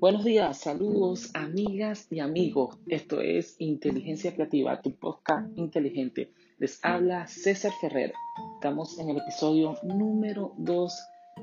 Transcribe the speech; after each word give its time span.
Buenos 0.00 0.24
días, 0.24 0.58
saludos 0.58 1.32
amigas 1.34 2.06
y 2.08 2.20
amigos. 2.20 2.78
Esto 2.86 3.20
es 3.20 3.56
Inteligencia 3.58 4.32
Creativa, 4.32 4.80
tu 4.80 4.94
podcast 4.94 5.50
inteligente. 5.58 6.30
Les 6.58 6.78
habla 6.84 7.26
César 7.26 7.72
Ferrer. 7.80 8.12
Estamos 8.54 8.96
en 9.00 9.10
el 9.10 9.16
episodio 9.16 9.76
número 9.82 10.52
2 10.58 10.94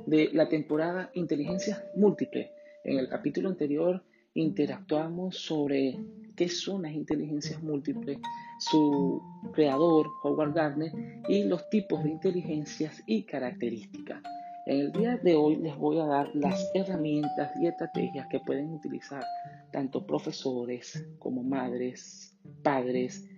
de 0.05 0.29
la 0.31 0.47
temporada 0.47 1.11
Inteligencia 1.15 1.83
Múltiple. 1.97 2.49
En 2.85 2.97
el 2.97 3.09
capítulo 3.09 3.49
anterior 3.49 4.01
interactuamos 4.35 5.35
sobre 5.37 5.99
qué 6.37 6.47
son 6.47 6.83
las 6.83 6.93
inteligencias 6.93 7.61
múltiples, 7.61 8.19
su 8.59 9.21
creador, 9.51 10.07
Howard 10.23 10.53
Gardner, 10.53 10.93
y 11.27 11.43
los 11.43 11.69
tipos 11.69 12.05
de 12.05 12.11
inteligencias 12.11 13.03
y 13.05 13.23
características. 13.23 14.23
En 14.67 14.79
el 14.79 14.91
día 14.91 15.17
de 15.17 15.35
hoy 15.35 15.57
les 15.57 15.77
voy 15.77 15.99
a 15.99 16.05
dar 16.05 16.31
las 16.33 16.71
herramientas 16.73 17.51
y 17.61 17.67
estrategias 17.67 18.25
que 18.31 18.39
pueden 18.39 18.73
utilizar 18.73 19.23
tanto 19.71 20.07
profesores 20.07 21.07
como 21.19 21.43
madres, 21.43 22.35
padres, 22.63 23.29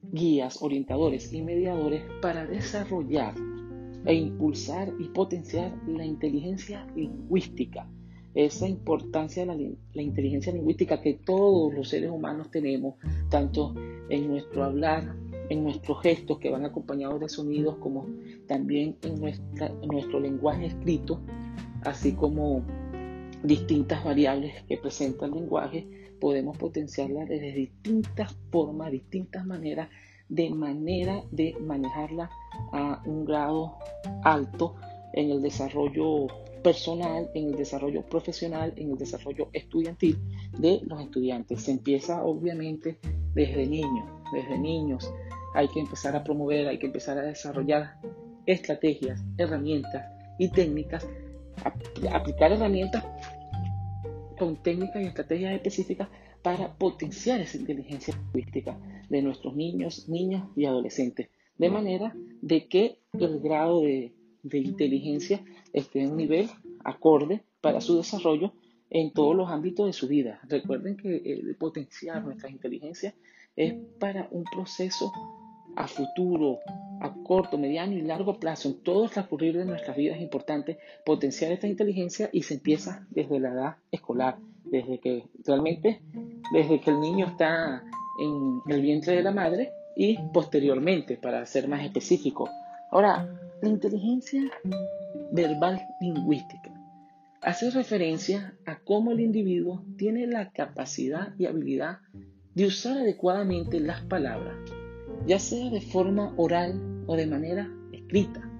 guías, 0.00 0.62
orientadores 0.62 1.30
y 1.30 1.42
mediadores 1.42 2.04
para 2.22 2.46
desarrollar 2.46 3.34
e 4.06 4.14
impulsar 4.14 4.94
y 4.98 5.08
potenciar 5.10 5.76
la 5.86 6.06
inteligencia 6.06 6.86
lingüística. 6.96 7.86
Esa 8.34 8.66
importancia 8.66 9.44
de 9.44 9.76
la, 9.92 10.02
inteligencia 10.02 10.54
lingüística 10.54 11.02
que 11.02 11.20
todos 11.26 11.74
los 11.74 11.90
seres 11.90 12.10
humanos 12.10 12.50
tenemos, 12.50 12.94
tanto 13.28 13.74
en 14.08 14.28
nuestro 14.28 14.64
hablar 14.64 15.14
en 15.48 15.64
nuestros 15.64 16.00
gestos 16.02 16.38
que 16.38 16.50
van 16.50 16.64
acompañados 16.64 17.20
de 17.20 17.28
sonidos, 17.28 17.76
como 17.76 18.06
también 18.46 18.96
en, 19.02 19.20
nuestra, 19.20 19.68
nuestro 19.68 20.20
lenguaje 20.20 20.66
escrito, 20.66 21.20
así 21.82 22.12
como 22.12 22.62
distintas 23.42 24.02
variables 24.04 24.62
que 24.64 24.78
presenta 24.78 25.26
el 25.26 25.32
lenguaje, 25.32 25.86
podemos 26.20 26.56
potenciarla 26.56 27.26
desde 27.26 27.52
distintas 27.52 28.34
formas, 28.50 28.90
distintas 28.90 29.44
maneras, 29.44 29.88
de 30.28 30.50
manera 30.50 31.22
de 31.30 31.54
manejarla 31.60 32.30
a 32.72 33.02
un 33.04 33.26
grado 33.26 33.74
alto 34.22 34.74
en 35.12 35.30
el 35.30 35.42
desarrollo 35.42 36.28
personal, 36.62 37.30
en 37.34 37.48
el 37.48 37.56
desarrollo 37.56 38.02
profesional, 38.06 38.72
en 38.76 38.92
el 38.92 38.98
desarrollo 38.98 39.48
estudiantil 39.52 40.18
de 40.58 40.80
los 40.86 41.00
estudiantes. 41.02 41.62
Se 41.62 41.72
empieza 41.72 42.24
obviamente 42.24 42.98
desde 43.34 43.66
niños, 43.66 44.08
desde 44.32 44.58
niños, 44.58 45.12
hay 45.54 45.68
que 45.68 45.80
empezar 45.80 46.14
a 46.16 46.24
promover, 46.24 46.68
hay 46.68 46.78
que 46.78 46.86
empezar 46.86 47.16
a 47.16 47.22
desarrollar 47.22 47.96
estrategias, 48.44 49.22
herramientas 49.38 50.04
y 50.38 50.48
técnicas, 50.50 51.08
aplicar 52.10 52.52
herramientas 52.52 53.04
con 54.38 54.56
técnicas 54.62 55.02
y 55.02 55.06
estrategias 55.06 55.54
específicas 55.54 56.08
para 56.42 56.74
potenciar 56.74 57.40
esa 57.40 57.56
inteligencia 57.56 58.14
lingüística 58.14 58.76
de 59.08 59.22
nuestros 59.22 59.54
niños, 59.54 60.08
niñas 60.08 60.44
y 60.56 60.66
adolescentes, 60.66 61.28
de 61.56 61.70
manera 61.70 62.14
de 62.42 62.66
que 62.66 62.98
el 63.12 63.40
grado 63.40 63.80
de, 63.80 64.12
inteligencia 64.42 65.42
esté 65.72 66.02
en 66.02 66.10
un 66.10 66.16
nivel 66.18 66.50
acorde 66.84 67.44
para 67.60 67.80
su 67.80 67.96
desarrollo 67.96 68.52
en 68.90 69.12
todos 69.12 69.34
los 69.34 69.48
ámbitos 69.48 69.86
de 69.86 69.92
su 69.94 70.06
vida. 70.06 70.40
Recuerden 70.48 70.96
que 70.96 71.54
potenciar 71.58 72.22
nuestras 72.22 72.52
inteligencias 72.52 73.14
es 73.56 73.74
para 73.98 74.28
un 74.30 74.44
proceso 74.44 75.12
a 75.76 75.88
futuro, 75.88 76.60
a 77.00 77.12
corto, 77.24 77.58
mediano 77.58 77.94
y 77.94 78.02
largo 78.02 78.38
plazo, 78.38 78.68
en 78.68 78.82
todo 78.82 79.08
transcurrir 79.08 79.56
de 79.56 79.64
nuestras 79.64 79.96
vidas 79.96 80.16
es 80.16 80.22
importante 80.22 80.78
potenciar 81.04 81.52
esta 81.52 81.66
inteligencia 81.66 82.30
y 82.32 82.42
se 82.42 82.54
empieza 82.54 83.06
desde 83.10 83.40
la 83.40 83.50
edad 83.50 83.76
escolar, 83.90 84.38
desde 84.64 84.98
que 84.98 85.24
realmente, 85.44 86.00
desde 86.52 86.80
que 86.80 86.90
el 86.90 87.00
niño 87.00 87.26
está 87.26 87.82
en 88.20 88.60
el 88.68 88.80
vientre 88.80 89.16
de 89.16 89.22
la 89.22 89.32
madre 89.32 89.70
y 89.96 90.18
posteriormente, 90.32 91.16
para 91.16 91.44
ser 91.46 91.68
más 91.68 91.84
específico. 91.84 92.48
Ahora, 92.90 93.28
la 93.60 93.68
inteligencia 93.68 94.42
verbal 95.32 95.80
lingüística 96.00 96.70
hace 97.42 97.70
referencia 97.70 98.54
a 98.64 98.78
cómo 98.78 99.12
el 99.12 99.20
individuo 99.20 99.82
tiene 99.98 100.26
la 100.26 100.50
capacidad 100.50 101.34
y 101.38 101.46
habilidad 101.46 101.98
de 102.54 102.66
usar 102.66 102.98
adecuadamente 102.98 103.80
las 103.80 104.00
palabras 104.02 104.56
ya 105.26 105.38
sea 105.38 105.70
de 105.70 105.80
forma 105.80 106.34
oral 106.36 107.04
o 107.06 107.16
de 107.16 107.26
manera 107.26 107.70
escrita. 107.92 108.50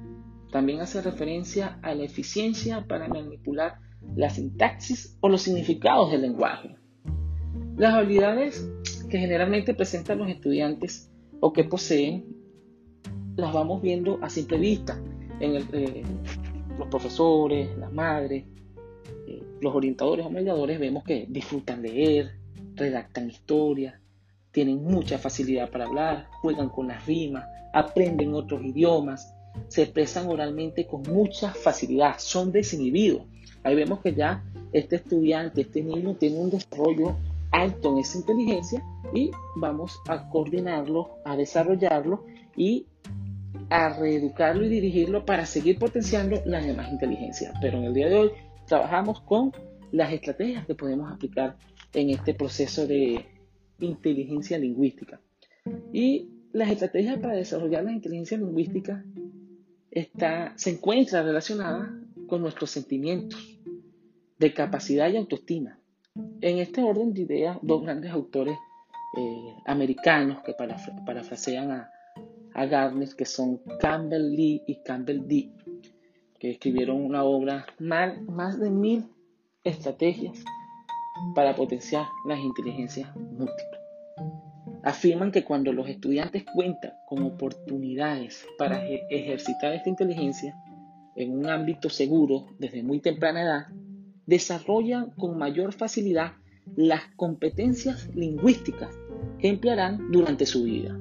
También 0.51 0.81
hace 0.81 1.03
referencia 1.03 1.79
a 1.83 1.95
la 1.95 2.05
eficiencia 2.05 2.87
para 2.87 3.09
manipular 3.09 3.79
la 4.17 4.31
sintaxis 4.31 5.17
o 5.21 5.29
los 5.29 5.43
significados 5.43 6.11
del 6.11 6.23
lenguaje. 6.23 6.77
Las 7.77 7.95
habilidades 7.95 8.69
que 9.11 9.19
generalmente 9.19 9.75
presentan 9.75 10.19
los 10.19 10.29
estudiantes 10.29 11.11
o 11.41 11.53
que 11.53 11.65
poseen 11.65 12.25
las 13.37 13.53
vamos 13.53 13.83
viendo 13.83 14.19
a 14.23 14.31
simple 14.31 14.59
vista 14.59 14.97
en 15.41 15.67
eh, 15.73 16.03
los 16.79 16.89
profesores, 16.89 17.77
las 17.77 17.93
madres, 17.93 18.45
eh, 19.27 19.43
los 19.61 19.75
orientadores 19.75 20.25
o 20.25 20.31
mediadores 20.31 20.79
vemos 20.79 21.03
que 21.05 21.27
disfrutan 21.29 21.83
leer, 21.83 22.39
redactan 22.75 23.29
historias, 23.29 24.01
tienen 24.54 24.84
mucha 24.84 25.19
facilidad 25.19 25.69
para 25.69 25.84
hablar, 25.87 26.28
juegan 26.41 26.69
con 26.69 26.87
las 26.87 27.04
rimas, 27.04 27.44
aprenden 27.72 28.32
otros 28.34 28.65
idiomas, 28.65 29.34
se 29.66 29.82
expresan 29.82 30.28
oralmente 30.28 30.87
con 30.87 31.03
mucha 31.03 31.53
facilidad, 31.53 32.15
son 32.19 32.53
desinhibidos. 32.53 33.22
Ahí 33.65 33.75
vemos 33.75 33.98
que 33.98 34.15
ya 34.15 34.44
este 34.72 34.97
estudiante, 34.97 35.62
este 35.62 35.82
niño 35.82 36.15
tiene 36.15 36.38
un 36.38 36.50
desarrollo 36.50 37.16
alto 37.50 37.92
en 37.92 37.98
esa 37.98 38.19
inteligencia 38.19 38.82
y 39.12 39.32
vamos 39.56 40.00
a 40.09 40.28
coordinarlo, 40.31 41.19
a 41.25 41.36
desarrollarlo 41.36 42.25
y 42.56 42.86
a 43.71 43.88
reeducarlo 43.98 44.65
y 44.65 44.69
dirigirlo 44.69 45.26
para 45.26 45.47
seguir 45.47 45.81
potenciando 45.81 46.41
las 46.44 46.65
demás 46.65 46.92
inteligencias. 46.92 47.53
Pero 47.60 47.78
en 47.78 47.84
el 47.84 47.94
día 47.94 48.09
de 48.09 48.15
hoy 48.15 48.31
trabajamos 48.66 49.21
con 49.21 49.53
las 49.91 50.12
estrategias 50.12 50.65
que 50.65 50.76
podemos 50.76 51.12
aplicar 51.12 51.56
en 51.92 52.10
este 52.10 52.34
proceso 52.34 52.86
de 52.86 53.34
inteligencia 53.81 54.59
lingüística. 54.59 55.21
Y 55.93 56.31
las 56.53 56.71
estrategias 56.71 57.19
para 57.19 57.35
desarrollar 57.35 57.85
la 57.85 57.93
inteligencia 57.93 58.39
lingüística 58.39 59.05
está, 59.91 60.53
se 60.57 60.71
encuentra 60.71 61.23
relacionada 61.23 61.93
con 62.27 62.43
nuestros 62.43 62.71
sentimientos 62.71 63.59
de 64.39 64.53
capacidad 64.53 65.11
y 65.11 65.17
autoestima. 65.17 65.79
En 66.41 66.59
este 66.59 66.83
orden 66.83 67.13
de 67.13 67.23
ideas, 67.23 67.59
dos 67.63 67.83
grandes 67.83 68.13
autores 68.13 68.57
eh, 69.17 69.55
americanos 69.67 70.43
que 70.45 70.55
parafrasean 70.55 71.71
a, 71.71 71.91
a 72.53 72.67
Gardner, 72.67 73.09
que 73.17 73.25
son 73.25 73.61
Campbell 73.81 74.31
Lee 74.31 74.63
y 74.67 74.83
Campbell 74.83 75.27
D., 75.27 75.51
que 76.39 76.51
escribieron 76.53 77.01
una 77.01 77.25
obra, 77.25 77.67
más 77.79 78.61
de 78.61 78.71
mil 78.71 79.07
estrategias 79.65 80.45
para 81.35 81.55
potenciar 81.55 82.07
las 82.27 82.39
inteligencias 82.39 83.15
múltiples. 83.17 83.81
Afirman 84.83 85.33
que 85.33 85.45
cuando 85.45 85.73
los 85.73 85.89
estudiantes 85.89 86.45
cuentan 86.55 86.93
con 87.07 87.23
oportunidades 87.23 88.47
para 88.59 88.87
ejercitar 88.87 89.73
esta 89.73 89.89
inteligencia 89.89 90.55
en 91.17 91.33
un 91.33 91.47
ámbito 91.47 91.89
seguro 91.89 92.47
desde 92.59 92.83
muy 92.83 93.01
temprana 93.01 93.43
edad, 93.43 93.67
desarrollan 94.27 95.11
con 95.13 95.39
mayor 95.39 95.73
facilidad 95.73 96.33
las 96.77 97.03
competencias 97.17 98.09
lingüísticas 98.15 98.91
que 99.39 99.49
emplearán 99.49 100.11
durante 100.11 100.47
su 100.47 100.65
vida. 100.65 100.99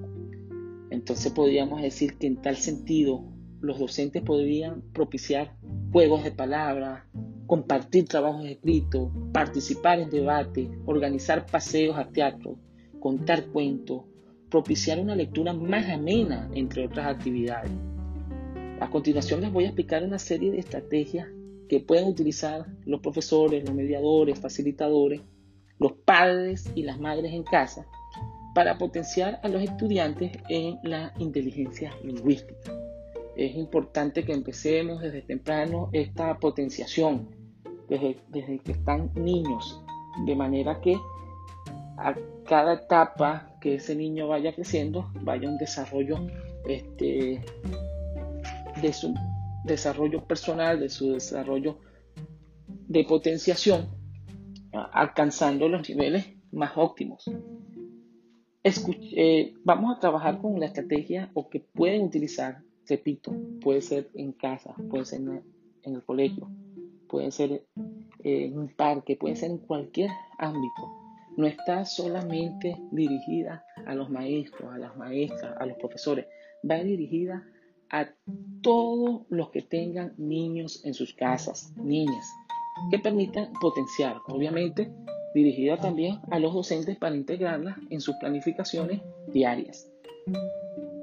Entonces 0.90 1.32
podríamos 1.32 1.82
decir 1.82 2.18
que 2.18 2.28
en 2.28 2.42
tal 2.42 2.56
sentido 2.56 3.26
los 3.62 3.80
docentes 3.80 4.22
podrían 4.22 4.82
propiciar 4.94 5.56
juegos 5.94 6.24
de 6.24 6.32
palabras, 6.32 7.04
compartir 7.46 8.08
trabajos 8.08 8.48
escritos, 8.48 9.12
participar 9.32 10.00
en 10.00 10.10
debates, 10.10 10.68
organizar 10.88 11.46
paseos 11.46 11.96
a 12.00 12.10
teatro, 12.10 12.58
contar 13.00 13.46
cuentos, 13.46 14.02
propiciar 14.50 15.00
una 15.00 15.16
lectura 15.16 15.54
más 15.54 15.88
amena, 15.88 16.50
entre 16.56 16.88
otras 16.88 17.06
actividades. 17.06 17.70
A 18.80 18.90
continuación 18.90 19.42
les 19.42 19.54
voy 19.54 19.66
a 19.66 19.68
explicar 19.68 20.04
una 20.04 20.18
serie 20.18 20.50
de 20.50 20.58
estrategias 20.58 21.28
que 21.70 21.80
pueden 21.80 22.08
utilizar 22.08 22.66
los 22.86 23.00
profesores, 23.00 23.64
los 23.64 23.76
mediadores, 23.76 24.40
facilitadores, 24.40 25.22
los 25.78 25.92
padres 25.92 26.72
y 26.74 26.82
las 26.82 27.00
madres 27.00 27.34
en 27.34 27.44
casa 27.44 27.86
para 28.56 28.80
potenciar 28.80 29.40
a 29.44 29.48
los 29.48 29.62
estudiantes 29.62 30.32
en 30.50 30.80
la 30.82 31.14
inteligencia 31.20 31.92
lingüística 32.04 32.72
es 33.36 33.56
importante 33.56 34.24
que 34.24 34.34
empecemos 34.34 35.02
desde 35.02 35.22
temprano 35.22 35.90
esta 35.92 36.38
potenciación, 36.38 37.30
desde, 37.90 38.60
que 38.60 38.72
están 38.72 39.12
niños, 39.16 39.84
de 40.26 40.36
manera 40.36 40.80
que 40.82 40.98
a 41.98 42.16
cada 42.46 42.74
etapa 42.74 43.56
que 43.62 43.76
ese 43.76 43.96
niño 43.96 44.28
vaya 44.28 44.54
creciendo, 44.54 45.12
vaya 45.22 45.50
un 45.50 45.58
desarrollo 45.58 46.18
este, 46.68 47.42
de 48.82 48.94
su 48.94 49.14
desarrollo 49.64 50.26
personal, 50.26 50.80
de 50.80 50.90
su 50.90 51.14
desarrollo 51.14 51.78
de 52.88 53.04
potenciación 53.06 53.90
alcanzando 54.74 55.70
los 55.70 55.88
niveles 55.88 56.28
más 56.52 56.74
óptimos. 56.76 57.30
Eh, 58.64 59.54
vamos 59.64 59.96
a 59.96 60.00
trabajar 60.00 60.40
con 60.40 60.60
la 60.60 60.68
estrategia 60.68 61.30
o 61.34 61.50
que 61.50 61.60
pueden 61.60 62.04
utilizar, 62.04 62.62
repito, 62.88 63.34
puede 63.62 63.82
ser 63.82 64.10
en 64.14 64.34
casa, 64.34 64.76
puede 64.90 65.06
ser 65.06 65.22
en, 65.22 65.44
el 65.84 66.04
colegio, 66.04 66.50
puede 67.08 67.32
ser 67.32 67.66
en 68.24 68.58
un 68.58 68.70
parque, 68.70 69.16
puede 69.16 69.36
ser 69.36 69.52
en 69.52 69.58
cualquier 69.60 70.12
ámbito. 70.38 70.92
No 71.36 71.48
está 71.48 71.86
solamente 71.86 72.78
dirigida 72.92 73.66
a 73.86 73.96
los 73.96 74.10
maestros, 74.10 74.72
a 74.72 74.78
las 74.78 74.96
maestras, 74.98 75.56
a 75.60 75.66
los 75.66 75.78
profesores, 75.78 76.28
va 76.70 76.76
dirigida 76.84 77.44
a 77.90 78.10
todos 78.62 79.22
los 79.30 79.50
que 79.50 79.62
tengan 79.62 80.14
niños 80.18 80.84
en 80.86 80.94
sus 80.94 81.14
casas, 81.14 81.74
niñas, 81.78 82.26
que 82.90 83.00
permitan 83.00 83.54
potenciar, 83.62 84.18
obviamente, 84.28 84.92
dirigida 85.34 85.78
también 85.78 86.20
a 86.32 86.40
los 86.40 86.54
docentes 86.54 86.98
para 86.98 87.16
integrarlas 87.16 87.78
en 87.90 88.02
sus 88.02 88.16
planificaciones 88.18 89.02
diarias. 89.28 89.90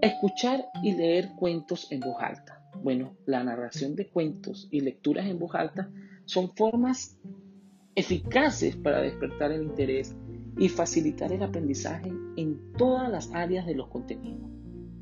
Escuchar 0.02 0.70
y 0.82 0.92
leer 0.92 1.30
cuentos 1.36 1.92
en 1.92 2.00
voz 2.00 2.16
alta. 2.20 2.62
Bueno, 2.82 3.16
la 3.26 3.44
narración 3.44 3.96
de 3.96 4.08
cuentos 4.08 4.66
y 4.70 4.80
lecturas 4.80 5.26
en 5.26 5.38
voz 5.38 5.54
alta 5.54 5.90
son 6.24 6.50
formas 6.56 7.18
eficaces 7.94 8.76
para 8.76 9.02
despertar 9.02 9.52
el 9.52 9.62
interés 9.62 10.16
y 10.56 10.68
facilitar 10.68 11.32
el 11.32 11.42
aprendizaje 11.42 12.10
en 12.36 12.72
todas 12.78 13.10
las 13.10 13.30
áreas 13.34 13.66
de 13.66 13.74
los 13.74 13.88
contenidos. 13.88 14.48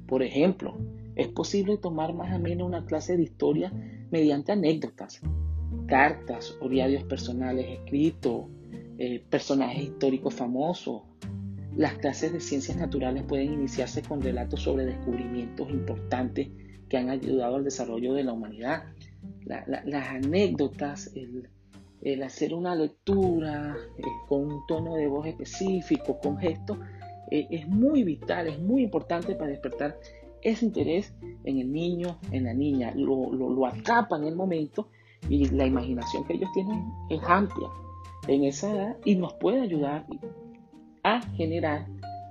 Por 0.06 0.22
ejemplo, 0.22 0.76
es 1.14 1.28
posible 1.28 1.76
tomar 1.76 2.12
más 2.14 2.34
o 2.34 2.38
menos 2.40 2.66
una 2.66 2.84
clase 2.84 3.16
de 3.16 3.22
historia 3.22 3.72
mediante 4.10 4.52
anécdotas, 4.52 5.20
cartas 5.86 6.56
o 6.60 6.68
diarios 6.68 7.04
personales 7.04 7.66
escritos, 7.68 8.46
eh, 8.98 9.24
personajes 9.30 9.84
históricos 9.84 10.34
famosos. 10.34 11.02
Las 11.76 11.94
clases 11.94 12.32
de 12.32 12.40
ciencias 12.40 12.76
naturales 12.76 13.22
pueden 13.24 13.52
iniciarse 13.52 14.02
con 14.02 14.20
relatos 14.20 14.62
sobre 14.62 14.86
descubrimientos 14.86 15.68
importantes 15.70 16.48
que 16.88 16.96
han 16.96 17.10
ayudado 17.10 17.56
al 17.56 17.64
desarrollo 17.64 18.14
de 18.14 18.24
la 18.24 18.32
humanidad. 18.32 18.84
las 19.44 20.08
anécdotas, 20.08 21.12
el, 21.14 22.22
hacer 22.22 22.54
una 22.54 22.74
lectura 22.74 23.76
eh, 23.98 24.02
con 24.28 24.50
un 24.50 24.66
tono 24.66 24.94
de 24.94 25.08
voz 25.08 25.26
específico, 25.26 26.18
con 26.20 26.38
gestos, 26.38 26.78
eh, 27.30 27.46
es 27.50 27.68
muy 27.68 28.02
vital, 28.02 28.48
es 28.48 28.58
muy 28.58 28.82
importante 28.82 29.34
para 29.34 29.50
despertar 29.50 29.98
ese 30.42 30.64
interés 30.64 31.12
en 31.44 31.58
el 31.58 31.72
niño, 31.72 32.18
en 32.30 32.44
la 32.44 32.54
niña. 32.54 32.92
Lo, 32.94 33.32
lo, 33.32 33.50
lo 33.50 33.66
atrapa 33.66 34.16
en 34.16 34.24
el 34.24 34.36
momento 34.36 34.88
y 35.28 35.48
la 35.50 35.66
imaginación 35.66 36.24
que 36.24 36.34
ellos 36.34 36.50
tienen 36.54 36.84
es 37.10 37.20
amplia 37.24 37.68
en 38.28 38.44
esa 38.44 38.72
edad 38.72 38.96
y 39.04 39.16
nos 39.16 39.34
puede 39.34 39.60
ayudar 39.60 40.06
generar 41.36 41.86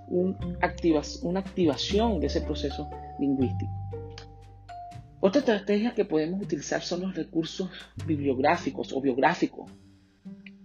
una 0.10 0.38
activación 0.62 2.20
de 2.20 2.28
ese 2.28 2.42
proceso 2.42 2.90
lingüístico. 3.20 3.72
Otra 5.20 5.40
estrategia 5.40 5.94
que 5.94 6.06
podemos 6.06 6.42
utilizar 6.42 6.82
son 6.82 7.02
los 7.02 7.16
recursos 7.16 7.70
bibliográficos 8.06 8.94
o 8.94 9.02
biográficos 9.02 9.72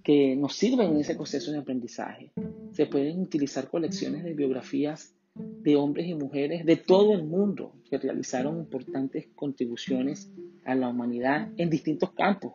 que 0.04 0.36
nos 0.36 0.54
sirven 0.54 0.90
en 0.90 1.00
ese 1.00 1.14
proceso 1.14 1.52
de 1.52 1.58
aprendizaje. 1.58 2.32
Se 2.72 2.86
pueden 2.86 3.20
utilizar 3.20 3.68
colecciones 3.68 4.24
de 4.24 4.34
biografías 4.34 5.14
de 5.34 5.76
hombres 5.76 6.06
y 6.06 6.14
mujeres 6.14 6.66
de 6.66 6.76
todo 6.76 7.14
el 7.14 7.24
mundo 7.24 7.72
que 7.88 7.98
realizaron 7.98 8.58
importantes 8.58 9.28
contribuciones 9.34 10.30
a 10.64 10.74
la 10.74 10.88
humanidad 10.88 11.48
en 11.56 11.70
distintos 11.70 12.12
campos, 12.12 12.54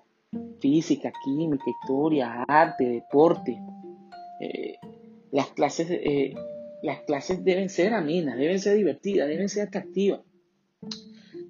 física, 0.59 1.11
química, 1.23 1.63
historia, 1.81 2.43
arte, 2.47 2.85
deporte. 2.85 3.59
Eh, 4.39 4.75
las, 5.37 5.51
clases, 5.51 5.87
eh, 5.91 6.33
las 6.81 7.01
clases 7.01 7.43
deben 7.43 7.69
ser 7.69 7.93
amenas, 7.93 8.39
deben 8.39 8.57
ser 8.57 8.75
divertidas, 8.75 9.27
deben 9.27 9.49
ser 9.49 9.67
atractivas. 9.67 10.21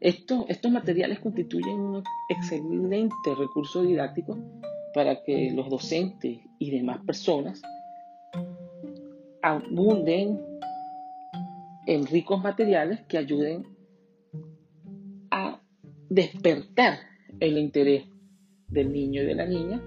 Estos, 0.01 0.43
estos 0.49 0.69
materiales 0.73 1.19
constituyen 1.19 1.79
un 1.79 2.03
excelente 2.27 3.33
recurso 3.39 3.83
didáctico 3.83 4.37
para 4.93 5.23
que 5.23 5.51
los 5.53 5.69
docentes 5.69 6.39
y 6.59 6.71
demás 6.71 6.99
personas 7.05 7.61
abunden 9.41 10.41
en 11.85 12.05
ricos 12.07 12.43
materiales 12.43 12.99
que 13.07 13.17
ayuden 13.17 13.65
a 15.31 15.61
despertar 16.09 16.99
el 17.39 17.57
interés 17.57 18.03
del 18.67 18.91
niño 18.91 19.21
y 19.21 19.25
de 19.27 19.35
la 19.35 19.45
niña, 19.45 19.81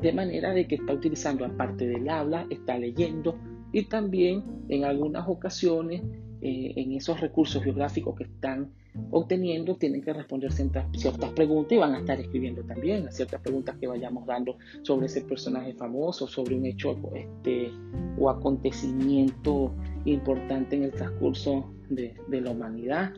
de 0.00 0.12
manera 0.12 0.52
de 0.52 0.66
que 0.66 0.76
está 0.76 0.92
utilizando 0.92 1.44
aparte 1.44 1.86
del 1.86 2.08
habla, 2.08 2.46
está 2.50 2.78
leyendo 2.78 3.38
y 3.72 3.84
también 3.84 4.42
en 4.68 4.84
algunas 4.84 5.28
ocasiones 5.28 6.02
eh, 6.42 6.72
en 6.76 6.92
esos 6.92 7.20
recursos 7.20 7.62
biográficos 7.62 8.16
que 8.16 8.24
están 8.24 8.72
obteniendo 9.10 9.76
tienen 9.76 10.02
que 10.02 10.12
responder 10.12 10.50
ciertas, 10.50 10.86
ciertas, 10.96 11.30
preguntas 11.32 11.72
y 11.72 11.76
van 11.76 11.94
a 11.94 11.98
estar 12.00 12.18
escribiendo 12.18 12.62
también 12.64 13.12
ciertas 13.12 13.40
preguntas 13.40 13.76
que 13.78 13.86
vayamos 13.86 14.26
dando 14.26 14.56
sobre 14.82 15.06
ese 15.06 15.20
personaje 15.20 15.74
famoso, 15.74 16.26
sobre 16.26 16.56
un 16.56 16.66
hecho 16.66 16.98
este, 17.14 17.70
o 18.18 18.30
acontecimiento 18.30 19.74
importante 20.06 20.76
en 20.76 20.84
el 20.84 20.92
transcurso 20.92 21.72
de, 21.88 22.14
de 22.28 22.40
la 22.40 22.50
humanidad. 22.50 23.12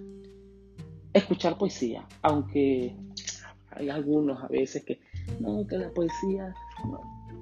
Escuchar 1.15 1.57
poesía, 1.57 2.07
aunque 2.23 2.97
hay 3.71 3.89
algunos 3.89 4.43
a 4.43 4.49
veces 4.49 4.85
que 4.85 5.01
no, 5.41 5.67
que 5.67 5.79
la 5.79 5.91
poesía 5.91 6.55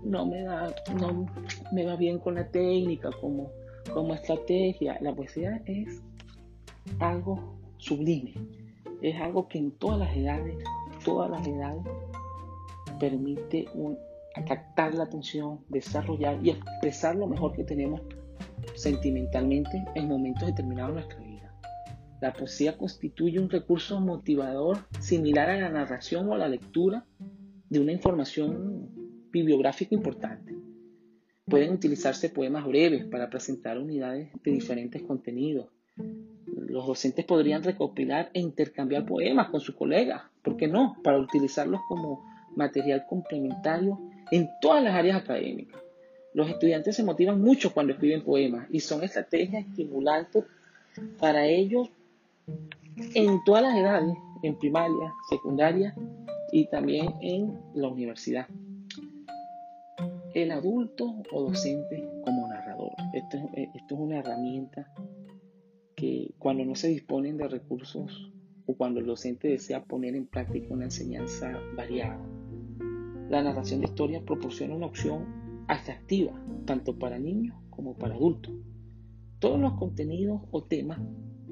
no, 0.02 0.26
me 0.26 0.42
da, 0.42 0.74
no 0.98 1.26
me 1.72 1.84
va 1.84 1.96
bien 1.96 2.18
con 2.18 2.34
la 2.34 2.48
técnica 2.48 3.10
como, 3.20 3.50
como 3.92 4.14
estrategia. 4.14 4.98
La 5.00 5.14
poesía 5.14 5.62
es 5.66 6.02
algo 6.98 7.56
sublime, 7.78 8.34
es 9.02 9.20
algo 9.20 9.48
que 9.48 9.58
en 9.58 9.72
todas 9.72 9.98
las 9.98 10.16
edades, 10.16 10.56
todas 11.04 11.30
las 11.30 11.46
edades, 11.46 11.84
permite 12.98 13.66
un, 13.74 13.96
captar 14.46 14.94
la 14.94 15.04
atención, 15.04 15.60
desarrollar 15.68 16.38
y 16.44 16.50
expresar 16.50 17.16
lo 17.16 17.26
mejor 17.26 17.52
que 17.52 17.64
tenemos 17.64 18.00
sentimentalmente 18.74 19.84
en 19.94 20.08
momentos 20.08 20.46
determinados 20.46 20.94
de 20.94 21.00
nuestra 21.00 21.20
vida. 21.20 21.52
La 22.20 22.32
poesía 22.32 22.76
constituye 22.76 23.38
un 23.38 23.48
recurso 23.48 24.00
motivador 24.00 24.78
similar 25.00 25.50
a 25.50 25.58
la 25.58 25.70
narración 25.70 26.28
o 26.28 26.34
a 26.34 26.38
la 26.38 26.48
lectura 26.48 27.06
de 27.70 27.80
una 27.80 27.92
información 27.92 28.90
bibliográfica 29.30 29.94
importante. 29.94 30.54
Pueden 31.46 31.72
utilizarse 31.72 32.28
poemas 32.28 32.66
breves 32.66 33.04
para 33.06 33.28
presentar 33.28 33.78
unidades 33.78 34.30
de 34.44 34.52
diferentes 34.52 35.02
contenidos. 35.02 35.66
Los 36.46 36.86
docentes 36.86 37.24
podrían 37.24 37.62
recopilar 37.62 38.30
e 38.32 38.40
intercambiar 38.40 39.04
poemas 39.04 39.48
con 39.50 39.60
sus 39.60 39.74
colegas, 39.74 40.22
¿por 40.42 40.56
qué 40.56 40.68
no? 40.68 40.96
Para 41.02 41.18
utilizarlos 41.18 41.80
como 41.88 42.24
material 42.54 43.04
complementario 43.08 43.98
en 44.30 44.48
todas 44.60 44.82
las 44.82 44.94
áreas 44.94 45.22
académicas. 45.22 45.80
Los 46.32 46.48
estudiantes 46.48 46.94
se 46.94 47.02
motivan 47.02 47.40
mucho 47.40 47.72
cuando 47.72 47.92
escriben 47.92 48.22
poemas 48.22 48.68
y 48.70 48.80
son 48.80 49.02
estrategias 49.02 49.66
estimulantes 49.66 50.44
para 51.18 51.46
ellos 51.46 51.88
en 53.14 53.42
todas 53.44 53.62
las 53.62 53.76
edades, 53.76 54.16
en 54.42 54.56
primaria, 54.56 55.12
secundaria 55.28 55.94
y 56.52 56.66
también 56.66 57.14
en 57.20 57.58
la 57.74 57.88
universidad. 57.88 58.46
El 60.32 60.52
adulto 60.52 61.22
o 61.32 61.42
docente 61.42 62.08
como 62.24 62.46
narrador. 62.46 62.92
Esto, 63.12 63.36
eh, 63.54 63.68
esto 63.74 63.94
es 63.94 64.00
una 64.00 64.18
herramienta 64.18 64.92
que 65.96 66.34
cuando 66.38 66.64
no 66.64 66.76
se 66.76 66.88
disponen 66.88 67.36
de 67.36 67.48
recursos 67.48 68.32
o 68.66 68.74
cuando 68.76 69.00
el 69.00 69.06
docente 69.06 69.48
desea 69.48 69.84
poner 69.84 70.14
en 70.14 70.26
práctica 70.26 70.72
una 70.72 70.84
enseñanza 70.84 71.60
variada, 71.76 72.24
la 73.28 73.42
narración 73.42 73.80
de 73.80 73.86
historias 73.86 74.22
proporciona 74.22 74.76
una 74.76 74.86
opción 74.86 75.64
atractiva 75.66 76.32
tanto 76.64 76.96
para 76.96 77.18
niños 77.18 77.56
como 77.70 77.94
para 77.94 78.14
adultos. 78.14 78.54
Todos 79.40 79.58
los 79.58 79.72
contenidos 79.74 80.42
o 80.52 80.62
temas 80.62 81.00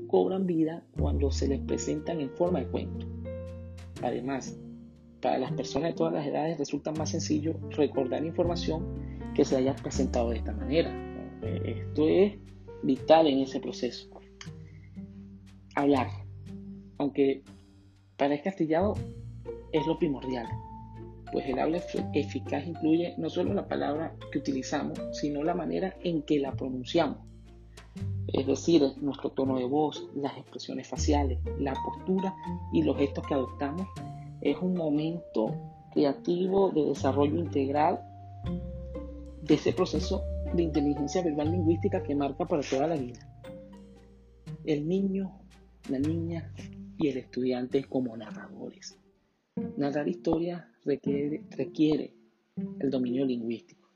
cobran 0.06 0.47
vida 0.47 0.85
cuando 0.99 1.32
se 1.32 1.49
les 1.49 1.61
presentan 1.61 2.20
en 2.20 2.30
forma 2.30 2.61
de 2.61 2.68
cuento. 2.68 3.06
Además, 4.02 4.56
para 5.20 5.38
las 5.38 5.52
personas 5.52 5.90
de 5.90 5.96
todas 5.96 6.12
las 6.12 6.26
edades 6.26 6.58
resulta 6.58 6.92
más 6.92 7.10
sencillo 7.10 7.58
recordar 7.70 8.25
información 8.25 8.87
que 9.34 9.44
se 9.44 9.56
haya 9.56 9.75
presentado 9.75 10.30
de 10.30 10.38
esta 10.38 10.52
manera. 10.52 10.90
Esto 11.42 12.08
es 12.08 12.34
vital 12.82 13.26
en 13.26 13.40
ese 13.40 13.60
proceso. 13.60 14.08
Hablar, 15.75 16.08
aunque 16.98 17.42
parezca 18.16 18.50
astillado, 18.50 18.94
es 19.72 19.87
lo 19.87 19.98
primordial, 19.98 20.46
pues 21.32 21.46
el 21.46 21.58
habla 21.58 21.80
eficaz 22.14 22.66
incluye 22.66 23.14
no 23.18 23.30
solo 23.30 23.54
la 23.54 23.68
palabra 23.68 24.16
que 24.32 24.38
utilizamos, 24.38 24.98
sino 25.12 25.42
la 25.44 25.54
manera 25.54 25.96
en 26.02 26.22
que 26.22 26.38
la 26.38 26.52
pronunciamos 26.52 27.28
es 28.32 28.46
decir, 28.46 28.82
nuestro 29.00 29.30
tono 29.30 29.58
de 29.58 29.64
voz, 29.64 30.06
las 30.14 30.37
expresiones 30.37 30.87
faciales, 30.87 31.38
la 31.58 31.75
postura 31.75 32.34
y 32.72 32.82
los 32.82 32.96
gestos 32.96 33.26
que 33.26 33.34
adoptamos, 33.34 33.88
es 34.40 34.57
un 34.59 34.75
momento 34.75 35.54
creativo 35.92 36.71
de 36.71 36.85
desarrollo 36.87 37.37
integral 37.37 38.00
de 39.42 39.54
ese 39.54 39.73
proceso 39.73 40.23
de 40.54 40.62
inteligencia 40.62 41.23
verbal 41.23 41.50
lingüística 41.50 42.02
que 42.02 42.14
marca 42.14 42.47
para 42.47 42.62
toda 42.62 42.87
la 42.87 42.97
vida. 42.97 43.21
El 44.64 44.88
niño, 44.88 45.40
la 45.90 45.99
niña 45.99 46.52
y 46.99 47.09
el 47.09 47.18
estudiante 47.18 47.85
como 47.85 48.16
narradores. 48.16 48.99
Narrar 49.76 50.09
historias 50.09 50.64
requiere, 50.85 51.45
requiere 51.50 52.14
el 52.80 52.90
dominio 52.90 53.25
lingüístico. 53.25 53.88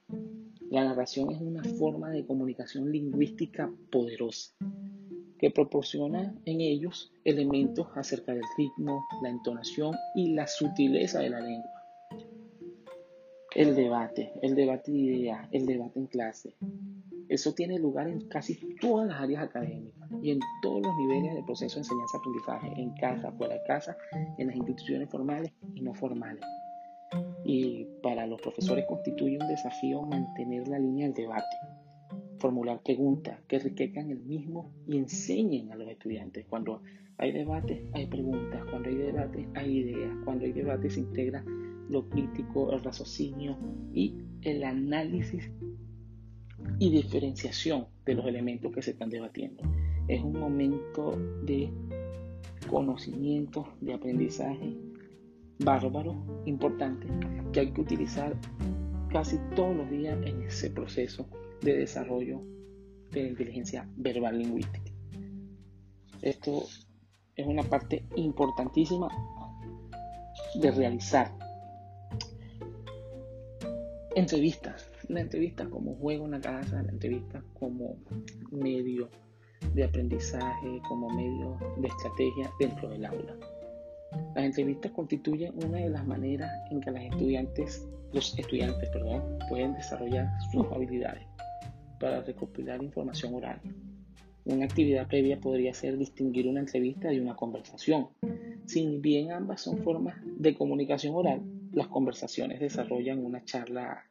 La 0.71 0.85
narración 0.85 1.31
es 1.31 1.41
una 1.41 1.63
forma 1.63 2.11
de 2.11 2.27
comunicación 2.27 2.91
lingüística 2.91 3.71
poderosa 3.91 4.55
que 5.43 5.51
proporciona 5.51 6.33
en 6.45 6.61
ellos 6.61 7.13
elementos 7.25 7.89
acerca 7.97 8.33
del 8.33 8.45
ritmo, 8.57 9.05
la 9.23 9.29
entonación 9.29 9.97
y 10.15 10.35
la 10.35 10.47
sutileza 10.47 11.19
de 11.19 11.31
la 11.31 11.41
lengua. 11.41 11.83
El 13.53 13.75
debate, 13.75 14.33
el 14.41 14.55
debate 14.55 14.93
de 14.93 14.99
ideas, 14.99 15.49
el 15.51 15.67
debate 15.67 15.99
en 15.99 16.07
clase. 16.07 16.55
Eso 17.29 17.55
tiene 17.55 17.77
lugar 17.81 18.07
en 18.07 18.21
casi 18.29 18.55
todas 18.81 19.09
las 19.09 19.21
áreas 19.21 19.43
académicas 19.43 20.09
y 20.23 20.31
en 20.31 20.39
todos 20.63 20.81
los 20.81 20.97
niveles 20.97 21.35
del 21.35 21.45
proceso 21.45 21.75
de 21.75 21.81
enseñanza-aprendizaje, 21.81 22.81
en 22.81 22.95
casa, 22.95 23.33
fuera 23.33 23.55
de 23.55 23.65
casa, 23.67 23.97
en 24.39 24.47
las 24.47 24.55
instituciones 24.55 25.11
formales 25.11 25.53
y 25.75 25.81
no 25.81 25.93
formales. 25.93 26.45
Y 27.45 27.89
para 28.01 28.29
los 28.29 28.41
profesores 28.41 28.85
constituye 28.87 29.39
un 29.41 29.49
desafío 29.49 30.03
mantener 30.03 30.69
la 30.69 30.79
línea 30.79 31.07
del 31.07 31.15
debate, 31.15 31.57
formular 32.43 32.83
preguntas 32.83 33.39
que 33.47 33.57
enriquezcan 33.57 34.11
el 34.11 34.19
mismo 34.19 34.73
y 34.89 34.99
enseñen 34.99 35.71
a 35.71 35.77
los 35.77 35.89
estudiantes. 35.89 36.45
Cuando 36.51 36.83
hay 37.17 37.31
debate, 37.31 37.87
hay 37.93 38.07
preguntas. 38.07 38.65
Cuando 38.69 38.89
hay 38.89 38.97
debate, 38.97 39.49
hay 39.55 39.79
ideas. 39.79 40.11
Cuando 40.25 40.45
hay 40.45 40.53
debate, 40.53 40.91
se 40.91 41.01
integra 41.01 41.45
lo 41.89 42.09
crítico, 42.09 42.73
el 42.73 42.83
raciocinio 42.83 43.57
y 43.95 44.17
el 44.43 44.65
análisis 44.65 45.49
y 46.81 46.91
diferenciación 46.91 47.87
de 48.05 48.15
los 48.17 48.27
elementos 48.27 48.73
que 48.73 48.83
se 48.83 48.91
están 48.91 49.11
debatiendo. 49.11 49.63
Es 50.09 50.21
un 50.21 50.33
momento 50.33 51.17
de 51.45 51.71
conocimiento, 52.69 53.69
de 53.81 53.95
aprendizaje 53.95 54.77
bárbaro, 55.61 56.17
importante, 56.45 57.07
que 57.53 57.61
hay 57.61 57.71
que 57.71 57.81
utilizar 57.83 58.35
casi 59.13 59.39
todos 59.55 59.77
los 59.77 59.89
días 59.91 60.19
en 60.27 60.43
ese 60.43 60.71
proceso 60.71 61.29
de 61.62 61.78
desarrollo 61.78 62.42
de 63.12 63.23
la 63.23 63.28
inteligencia 63.28 63.88
verbal 63.97 64.38
lingüística. 64.38 64.90
Esto 66.21 66.64
es 67.37 67.47
una 67.47 67.62
parte 67.62 68.04
importantísima 68.16 69.09
de 70.54 70.71
realizar. 70.71 71.33
Entrevistas. 74.14 74.88
La 75.09 75.21
entrevista 75.21 75.69
como 75.69 75.97
juego 75.97 76.26
en 76.26 76.33
la 76.33 76.40
casa, 76.40 76.83
la 76.83 76.92
entrevista 76.92 77.42
como 77.59 77.97
medio 78.50 79.09
de 79.75 79.85
aprendizaje, 79.85 80.81
como 80.88 81.11
medio 81.11 81.59
de 81.76 81.88
estrategia 81.88 82.50
dentro 82.59 82.88
del 82.88 83.04
aula. 83.04 83.37
Las 84.35 84.45
entrevistas 84.45 84.92
constituyen 84.92 85.52
una 85.64 85.78
de 85.78 85.90
las 85.90 86.07
maneras 86.07 86.50
en 86.71 86.81
que 86.81 86.90
las 86.90 87.04
estudiantes, 87.04 87.87
los 88.12 88.38
estudiantes 88.38 88.88
perdón, 88.90 89.38
pueden 89.49 89.75
desarrollar 89.75 90.28
sus 90.52 90.66
habilidades 90.71 91.26
para 92.03 92.21
recopilar 92.21 92.83
información 92.83 93.33
oral. 93.33 93.61
Una 94.45 94.65
actividad 94.65 95.07
previa 95.07 95.39
podría 95.39 95.73
ser 95.73 95.97
distinguir 95.97 96.49
una 96.49 96.59
entrevista 96.59 97.09
de 97.09 97.21
una 97.21 97.37
conversación. 97.37 98.09
Si 98.67 98.85
bien 98.99 99.31
ambas 99.31 99.61
son 99.61 99.79
formas 99.85 100.17
de 100.25 100.53
comunicación 100.57 101.15
oral, 101.15 101.43
las 101.71 101.87
conversaciones 101.87 102.59
desarrollan 102.59 103.25
una 103.25 103.45
charla 103.45 104.05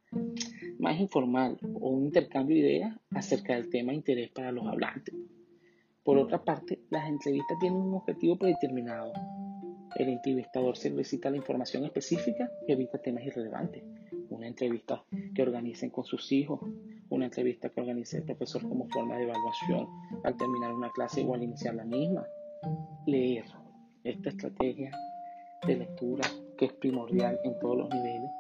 más 0.80 1.02
informal 1.02 1.58
o 1.82 1.90
un 1.90 2.06
intercambio 2.06 2.56
de 2.56 2.62
ideas 2.62 2.96
acerca 3.10 3.56
del 3.56 3.70
tema 3.70 3.92
de 3.92 3.98
interés 3.98 4.30
para 4.30 4.54
los 4.54 4.66
hablantes. 4.68 5.14
Por 6.02 6.18
otra 6.18 6.42
parte, 6.42 6.80
las 6.90 7.10
entrevistas 7.10 7.60
tienen 7.60 7.78
un 7.78 7.94
objetivo 7.96 8.38
predeterminado. 8.38 9.12
El 9.98 10.08
entrevistador 10.08 10.78
solicita 10.78 11.30
la 11.30 11.38
información 11.38 11.84
específica 11.84 12.50
y 12.66 12.72
evita 12.72 13.00
temas 13.00 13.26
irrelevantes. 13.26 13.84
Una 14.30 14.48
entrevista 14.48 15.04
que 15.36 15.42
organicen 15.42 15.90
con 15.90 16.06
sus 16.06 16.32
hijos 16.32 16.62
una 17.12 17.26
entrevista 17.26 17.70
que 17.70 17.82
organice 17.82 18.18
el 18.18 18.24
profesor 18.24 18.62
como 18.64 18.88
forma 18.90 19.18
de 19.18 19.24
evaluación 19.24 19.88
al 20.24 20.38
terminar 20.38 20.74
una 20.74 20.90
clase 20.92 21.24
o 21.24 21.36
al 21.36 21.44
iniciar 21.44 21.76
la 21.76 21.86
misma. 21.86 22.26
Leer. 23.06 23.46
Esta 24.04 24.30
estrategia 24.30 24.92
de 25.68 25.78
lectura, 25.78 26.28
que 26.58 26.66
es 26.66 26.74
primordial 26.74 27.38
en 27.44 27.60
todos 27.60 27.78
los 27.78 27.90
niveles, 27.90 28.32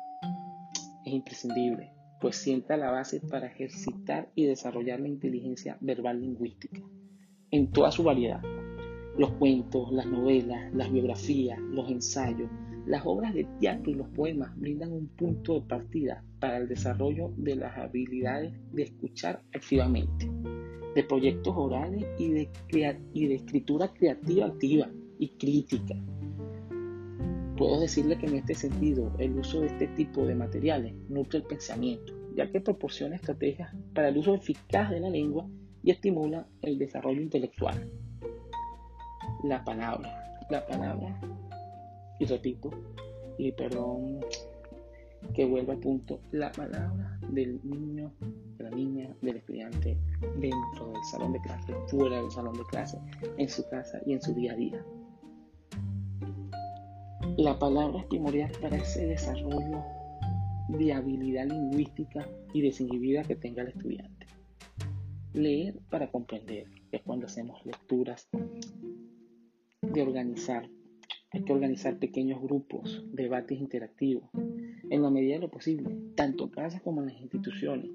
es 1.06 1.14
imprescindible, 1.14 1.94
pues 2.20 2.36
sienta 2.38 2.78
la 2.78 2.90
base 2.90 3.20
para 3.20 3.48
ejercitar 3.48 4.30
y 4.34 4.46
desarrollar 4.46 5.00
la 5.00 5.10
inteligencia 5.10 5.78
verbal 5.82 6.20
lingüística 6.20 6.82
en 7.52 7.72
toda 7.72 7.92
su 7.92 8.04
variedad. 8.04 8.42
Los 9.18 9.32
cuentos, 9.34 9.92
las 9.92 10.08
novelas, 10.08 10.74
las 10.74 10.92
biografías, 10.92 11.60
los 11.60 11.92
ensayos, 11.92 12.50
las 12.86 13.06
obras 13.06 13.34
de 13.34 13.46
teatro 13.60 13.92
y 13.92 13.96
los 13.96 14.08
poemas 14.10 14.58
brindan 14.60 14.92
un 14.92 15.08
punto 15.08 15.60
de 15.60 15.68
partida 15.68 16.24
para 16.40 16.58
el 16.58 16.68
desarrollo 16.68 17.32
de 17.38 17.56
las 17.56 17.78
habilidades 17.78 18.54
de 18.72 18.84
escuchar 18.84 19.42
activamente, 19.54 20.30
de 20.96 21.04
proyectos 21.04 21.54
orales 21.56 22.06
y 22.18 22.30
de, 22.30 23.36
escritura 23.36 23.94
creativa 23.94 24.48
activa 24.48 24.90
y 25.20 25.30
crítica. 25.30 25.96
Puedo 27.56 27.80
decirle 27.80 28.18
que 28.18 28.26
en 28.26 28.38
este 28.38 28.56
sentido 28.56 29.14
el 29.20 29.38
uso 29.38 29.62
de 29.62 29.68
este 29.68 29.88
tipo 29.90 30.26
de 30.26 30.34
materiales 30.34 30.96
nutre 31.10 31.40
el 31.40 31.46
pensamiento, 31.46 32.14
ya 32.36 32.50
que 32.50 32.62
proporciona 32.62 33.16
estrategias 33.16 33.76
para 33.94 34.10
el 34.10 34.18
uso 34.18 34.34
eficaz 34.34 34.90
de 34.90 35.00
la 35.00 35.10
lengua 35.10 35.48
y 35.84 35.92
estimula 35.92 36.48
el 36.64 36.80
desarrollo 36.80 37.22
intelectual. 37.22 37.92
La 39.44 39.64
palabra. 39.64 40.18
La 40.50 40.66
palabra 40.66 41.20
y 42.22 42.26
repito, 42.26 42.70
y 43.40 43.52
perdón 43.52 44.20
que 45.34 45.44
vuelva 45.44 45.74
al 45.74 45.80
punto, 45.80 46.20
la 46.32 46.52
palabra 46.52 47.20
del 47.32 47.60
niño, 47.64 48.14
de 48.60 48.64
la 48.64 48.70
niña, 48.70 49.16
del 49.24 49.38
estudiante 49.38 49.98
dentro 50.38 50.92
del 50.92 51.04
salón 51.10 51.34
de 51.34 51.42
clase, 51.42 51.74
fuera 51.88 52.22
del 52.22 52.30
salón 52.30 52.54
de 52.54 52.64
clase, 52.70 53.00
en 53.38 53.50
su 53.50 53.68
casa 53.70 54.00
y 54.06 54.14
en 54.14 54.22
su 54.22 54.36
día 54.36 54.54
a 54.54 54.56
día. 54.56 54.86
La 57.38 57.58
palabra 57.58 58.02
es 58.02 58.06
primordial 58.06 58.52
para 58.62 58.78
ese 58.78 59.08
desarrollo 59.08 59.84
de 60.70 60.94
habilidad 60.94 61.48
lingüística 61.48 62.28
y 62.54 62.62
desinhibida 62.62 63.24
que 63.24 63.36
tenga 63.36 63.64
el 63.64 63.70
estudiante. 63.70 64.28
Leer 65.34 65.80
para 65.90 66.12
comprender, 66.12 66.68
es 66.92 67.02
cuando 67.02 67.26
hacemos 67.26 67.66
lecturas 67.66 68.30
de 69.82 70.02
organizar 70.04 70.70
hay 71.32 71.44
que 71.44 71.54
organizar 71.54 71.98
pequeños 71.98 72.42
grupos, 72.42 73.06
debates 73.14 73.60
interactivos, 73.60 74.30
en 74.90 75.02
la 75.02 75.10
medida 75.10 75.36
de 75.36 75.42
lo 75.42 75.50
posible, 75.50 75.90
tanto 76.16 76.46
en 76.46 76.50
casa 76.50 76.80
como 76.82 77.02
en 77.02 77.08
las 77.08 77.22
instituciones. 77.22 77.90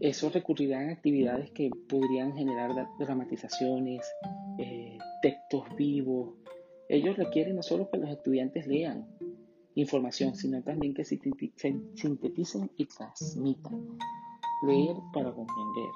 Eso 0.00 0.30
recurrirá 0.30 0.80
a 0.80 0.92
actividades 0.92 1.50
que 1.50 1.70
podrían 1.88 2.34
generar 2.34 2.70
dramatizaciones, 2.98 4.06
eh, 4.58 4.98
textos 5.22 5.64
vivos. 5.76 6.34
Ellos 6.88 7.16
requieren 7.16 7.56
no 7.56 7.62
solo 7.62 7.88
que 7.90 7.98
los 7.98 8.10
estudiantes 8.10 8.66
lean 8.66 9.06
información, 9.74 10.34
sino 10.34 10.62
también 10.62 10.94
que 10.94 11.04
se 11.04 11.18
sinteticen 11.18 12.70
y 12.76 12.86
transmitan. 12.86 13.98
Leer 14.66 14.96
para 15.12 15.32
comprender. 15.32 15.90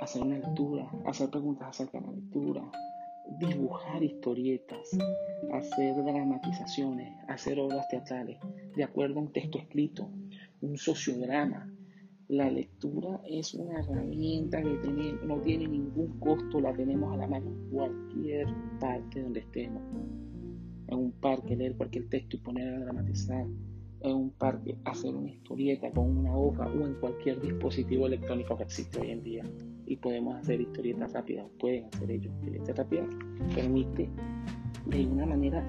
Hacer 0.00 0.22
una 0.22 0.38
lectura, 0.38 0.90
hacer 1.06 1.30
preguntas 1.30 1.68
acerca 1.68 2.00
de 2.00 2.06
la 2.06 2.12
lectura, 2.12 2.70
dibujar 3.40 4.02
historietas, 4.02 4.96
hacer 5.52 5.96
dramatizaciones, 6.04 7.12
hacer 7.26 7.58
obras 7.58 7.88
teatrales, 7.88 8.38
de 8.76 8.84
acuerdo 8.84 9.18
a 9.18 9.22
un 9.22 9.32
texto 9.32 9.58
escrito, 9.58 10.10
un 10.60 10.76
sociograma. 10.76 11.72
La 12.28 12.48
lectura 12.48 13.20
es 13.26 13.54
una 13.54 13.80
herramienta 13.80 14.62
que 14.62 15.18
no 15.24 15.40
tiene 15.40 15.66
ningún 15.66 16.20
costo, 16.20 16.60
la 16.60 16.72
tenemos 16.72 17.12
a 17.12 17.16
la 17.16 17.26
mano 17.26 17.50
en 17.50 17.70
cualquier 17.70 18.46
parte 18.78 19.22
donde 19.22 19.40
estemos. 19.40 19.82
En 20.86 20.98
un 20.98 21.12
parque, 21.12 21.56
leer 21.56 21.76
cualquier 21.76 22.08
texto 22.08 22.36
y 22.36 22.40
poner 22.40 22.74
a 22.74 22.80
dramatizar. 22.80 23.46
En 24.02 24.14
un 24.14 24.30
parque, 24.30 24.76
hacer 24.84 25.14
una 25.14 25.30
historieta 25.30 25.90
con 25.90 26.18
una 26.18 26.36
hoja 26.36 26.68
o 26.68 26.86
en 26.86 26.94
cualquier 26.94 27.40
dispositivo 27.40 28.06
electrónico 28.06 28.56
que 28.56 28.64
existe 28.64 29.00
hoy 29.00 29.10
en 29.10 29.22
día 29.22 29.44
y 29.90 29.96
podemos 29.96 30.36
hacer 30.36 30.60
historietas 30.60 31.12
rápidas, 31.12 31.50
pueden 31.58 31.86
hacer 31.86 32.12
ellos 32.12 32.32
historietas 32.38 32.76
rápidas, 32.76 33.08
permite 33.52 34.08
de 34.86 35.06
una 35.06 35.26
manera 35.26 35.66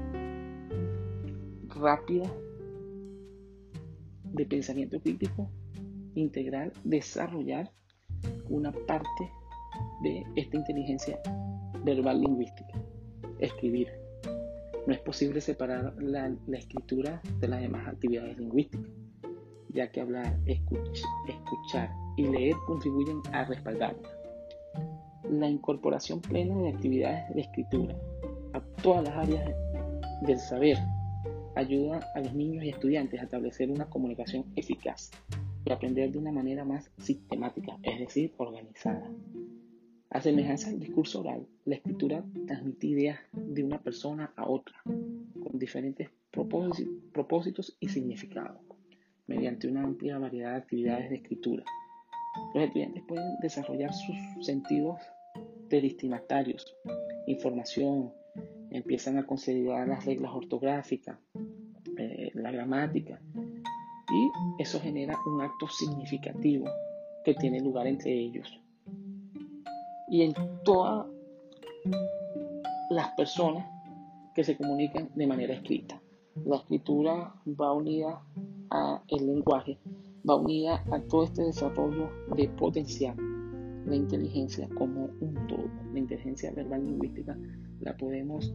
rápida 1.70 2.32
de 4.26 4.46
pensamiento 4.46 5.02
crítico 5.02 5.50
integral 6.14 6.72
desarrollar 6.84 7.72
una 8.48 8.72
parte 8.72 9.32
de 10.04 10.24
esta 10.36 10.56
inteligencia 10.56 11.20
verbal 11.84 12.22
lingüística, 12.22 12.80
escribir. 13.40 13.88
No 14.86 14.94
es 14.94 15.00
posible 15.00 15.42
separar 15.42 15.96
la, 16.00 16.32
la 16.46 16.58
escritura 16.58 17.22
de 17.40 17.48
las 17.48 17.62
demás 17.62 17.88
actividades 17.88 18.38
lingüísticas 18.38 18.92
ya 19.74 19.90
que 19.90 20.02
hablar, 20.02 20.38
escuchar 20.46 21.90
y 22.18 22.28
leer 22.28 22.56
contribuyen 22.68 23.22
a 23.32 23.46
respaldarla. 23.46 24.10
La 25.30 25.50
incorporación 25.50 26.22
plena 26.22 26.56
de 26.56 26.70
actividades 26.70 27.34
de 27.34 27.42
escritura 27.42 27.96
a 28.54 28.62
todas 28.82 29.04
las 29.04 29.16
áreas 29.16 29.56
del 30.22 30.40
saber 30.40 30.78
ayuda 31.56 32.00
a 32.16 32.20
los 32.22 32.34
niños 32.34 32.64
y 32.64 32.70
estudiantes 32.70 33.20
a 33.20 33.24
establecer 33.24 33.70
una 33.72 33.90
comunicación 33.90 34.46
eficaz 34.56 35.12
y 35.66 35.72
aprender 35.72 36.12
de 36.12 36.18
una 36.18 36.32
manera 36.32 36.66
más 36.66 36.90
sistemática, 36.98 37.78
es 37.84 38.00
decir, 38.00 38.34
organizada. 38.38 39.10
A 40.10 40.20
semejanza 40.22 40.70
del 40.70 40.80
discurso 40.80 41.22
oral, 41.22 41.48
la 41.66 41.76
escritura 41.76 42.24
transmite 42.46 42.88
ideas 42.88 43.20
de 43.32 43.64
una 43.64 43.82
persona 43.82 44.34
a 44.36 44.48
otra, 44.48 44.76
con 44.84 45.58
diferentes 45.58 46.10
propósitos 46.32 47.78
y 47.80 47.90
significados, 47.90 48.60
mediante 49.28 49.68
una 49.68 49.84
amplia 49.84 50.18
variedad 50.18 50.52
de 50.52 50.58
actividades 50.58 51.10
de 51.10 51.16
escritura. 51.18 51.64
Los 52.54 52.64
estudiantes 52.64 53.04
pueden 53.08 53.38
desarrollar 53.42 53.94
sus 53.94 54.46
sentidos 54.46 55.00
de 55.70 55.82
destinatarios, 55.82 56.76
información, 57.28 58.12
empiezan 58.70 59.18
a 59.18 59.26
considerar 59.26 59.88
las 59.88 60.06
reglas 60.06 60.32
ortográficas, 60.34 61.18
eh, 61.98 62.32
la 62.34 62.52
gramática, 62.52 63.22
y 64.12 64.62
eso 64.62 64.80
genera 64.80 65.18
un 65.26 65.42
acto 65.42 65.68
significativo 65.68 66.66
que 67.24 67.34
tiene 67.36 67.60
lugar 67.62 67.88
entre 67.88 68.12
ellos. 68.12 68.60
Y 70.10 70.24
en 70.24 70.34
todas 70.64 71.08
las 72.90 73.10
personas 73.12 73.66
que 74.36 74.44
se 74.44 74.58
comunican 74.58 75.10
de 75.16 75.28
manera 75.28 75.54
escrita. 75.54 76.02
La 76.46 76.58
escritura 76.58 77.34
va 77.48 77.74
unida 77.74 78.22
al 78.70 79.26
lenguaje, 79.26 79.78
va 80.28 80.36
unida 80.36 80.84
a 80.92 81.00
todo 81.02 81.24
este 81.24 81.44
desarrollo 81.44 82.10
de 82.36 82.48
potencial 82.50 83.16
la 83.86 83.96
inteligencia 83.96 84.70
como 84.78 85.10
un 85.20 85.48
todo. 85.48 85.70
La 85.94 86.00
inteligencia 86.00 86.52
verbal 86.52 86.86
lingüística 86.86 87.38
la 87.80 87.98
podemos 87.98 88.54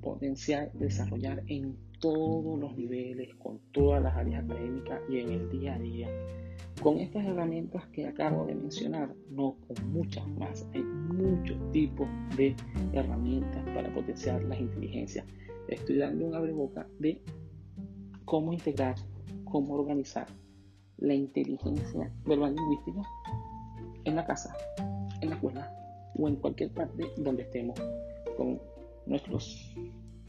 potenciar, 0.00 0.72
desarrollar 0.72 1.42
en 1.46 1.76
todos 2.00 2.58
los 2.58 2.76
niveles, 2.76 3.34
con 3.36 3.60
todas 3.72 4.02
las 4.02 4.16
áreas 4.16 4.44
académicas 4.44 5.00
y 5.08 5.18
en 5.18 5.30
el 5.30 5.50
día 5.50 5.74
a 5.74 5.78
día. 5.78 6.08
Con 6.82 6.98
estas 6.98 7.24
herramientas 7.24 7.86
que 7.88 8.06
acabo 8.06 8.46
de 8.46 8.54
mencionar, 8.54 9.14
no 9.30 9.56
con 9.68 9.92
muchas 9.92 10.26
más, 10.30 10.66
hay 10.74 10.82
muchos 10.82 11.56
tipos 11.70 12.08
de 12.36 12.56
herramientas 12.92 13.62
para 13.74 13.92
potenciar 13.94 14.42
las 14.44 14.58
inteligencias. 14.58 15.24
Estoy 15.68 15.98
dando 15.98 16.26
un 16.26 16.56
boca 16.56 16.88
de 16.98 17.20
cómo 18.24 18.52
integrar, 18.52 18.96
cómo 19.44 19.74
organizar 19.74 20.26
la 21.02 21.14
inteligencia 21.14 22.12
verbal 22.24 22.54
lingüística 22.54 23.02
en 24.04 24.16
la 24.16 24.24
casa, 24.24 24.54
en 25.20 25.30
la 25.30 25.34
escuela 25.34 25.76
o 26.16 26.28
en 26.28 26.36
cualquier 26.36 26.72
parte 26.72 27.10
donde 27.16 27.42
estemos 27.42 27.76
con 28.36 28.60
nuestros 29.06 29.74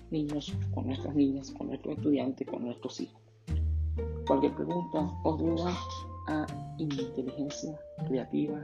niños, 0.09 0.51
con 0.73 0.87
nuestras 0.87 1.15
niñas, 1.15 1.51
con 1.51 1.67
nuestros 1.67 1.97
estudiantes, 1.97 2.47
con 2.47 2.65
nuestros 2.65 3.01
hijos. 3.01 3.21
Cualquier 4.25 4.55
pregunta 4.55 5.11
o 5.23 5.37
duda 5.37 5.75
a 6.27 6.47
inteligencia 6.79 7.79
creativa 8.07 8.59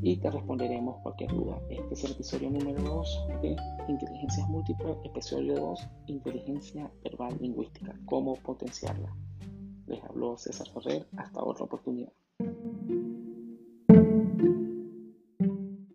y 0.00 0.16
te 0.16 0.30
responderemos 0.30 1.02
cualquier 1.02 1.30
duda. 1.32 1.60
Este 1.68 1.94
es 1.94 2.04
el 2.04 2.12
episodio 2.12 2.50
número 2.50 2.82
2 2.82 3.26
de 3.42 3.56
Inteligencias 3.88 4.48
Múltiples, 4.48 4.96
episodio 5.04 5.54
2, 5.54 5.88
Inteligencia 6.06 6.90
Verbal 7.02 7.36
Lingüística, 7.40 7.94
cómo 8.06 8.36
potenciarla. 8.36 9.14
Les 9.86 10.02
habló 10.04 10.36
César 10.36 10.68
Ferrer, 10.68 11.06
hasta 11.16 11.42
otra 11.42 11.64
oportunidad. 11.64 12.12